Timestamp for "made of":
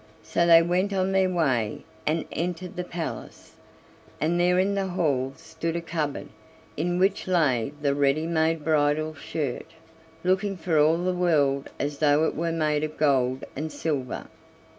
12.51-12.97